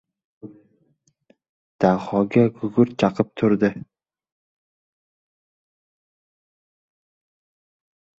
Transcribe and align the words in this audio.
Dahoga 1.83 2.45
gugurt 2.57 2.95
chaqib 3.03 3.29
tutdi. 3.41 3.69